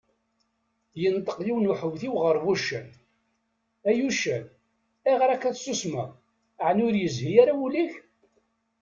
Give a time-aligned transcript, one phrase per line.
[1.01, 2.87] Yenṭeq yiwen uḥewtiw γer wuccen:
[3.89, 4.45] Ay uccen,
[5.07, 6.09] ayγer akka tessusmeḍ,
[6.67, 7.93] εni ur yezhi ara wul-ik?